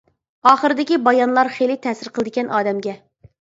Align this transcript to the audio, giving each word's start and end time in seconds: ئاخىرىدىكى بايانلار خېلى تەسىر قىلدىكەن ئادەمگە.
ئاخىرىدىكى 0.51 0.97
بايانلار 1.07 1.51
خېلى 1.59 1.75
تەسىر 1.85 2.11
قىلدىكەن 2.17 2.51
ئادەمگە. 2.57 2.97